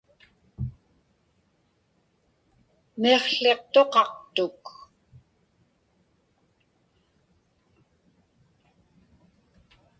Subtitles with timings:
[3.01, 4.63] Miqłiqtuqaqtuq.